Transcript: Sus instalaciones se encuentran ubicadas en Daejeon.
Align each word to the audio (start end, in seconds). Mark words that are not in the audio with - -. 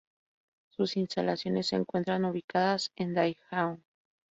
Sus 0.71 0.97
instalaciones 0.97 1.67
se 1.67 1.75
encuentran 1.75 2.25
ubicadas 2.25 2.91
en 2.95 3.13
Daejeon. 3.13 3.83